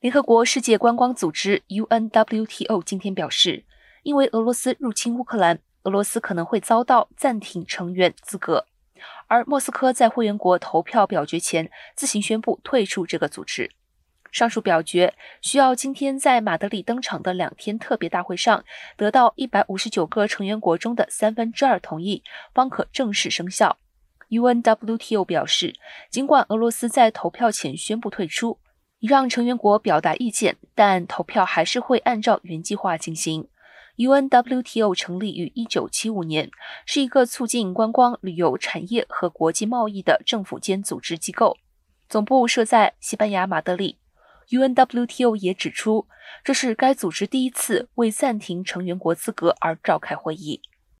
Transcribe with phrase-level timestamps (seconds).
[0.00, 3.66] 联合国世界观光组织 （UNWTO） 今天表示，
[4.02, 8.64] 因为俄罗斯入侵乌克兰，俄罗斯可能会遭到暂停成员资格，
[9.26, 13.70] 而莫斯科在会员国投票表决前自行宣布退出这个组织。
[14.32, 18.64] 上述表决需要今天在马德里登场的两天特别大会上
[18.96, 22.22] 得到一百五十九个成员国中的三分之二同意，
[22.54, 23.76] 方可正式生效。
[24.30, 25.74] UNWTO 表示，
[26.08, 28.58] 尽管俄罗斯在投票前宣布退出。
[29.00, 33.48] 以让成员国表达意见，但投票还是会按照原计划进行。
[33.96, 36.50] UNWTO 成立于1975年，
[36.86, 41.58] 是一个促进观光旅游产业和国际贸易的政府间组织机构，
[42.08, 43.98] 总部设在西班牙马德里。
[44.50, 46.06] UNWTO 也指出，
[46.42, 50.62] 这是该组织第一次为暂停成员国资格而召开会议。